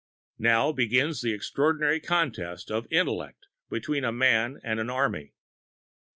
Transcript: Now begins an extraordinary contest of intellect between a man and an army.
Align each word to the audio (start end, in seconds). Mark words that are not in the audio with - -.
Now 0.39 0.71
begins 0.71 1.23
an 1.23 1.29
extraordinary 1.31 1.99
contest 1.99 2.71
of 2.71 2.87
intellect 2.91 3.45
between 3.69 4.03
a 4.03 4.11
man 4.11 4.59
and 4.63 4.79
an 4.79 4.89
army. 4.89 5.35